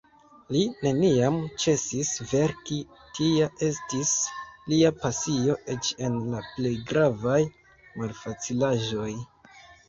[0.53, 2.77] Li neniam ĉesis verki,
[3.17, 4.13] tia estis
[4.71, 7.39] lia pasio eĉ en la plej gravaj
[8.01, 9.13] malfacilaĵoj.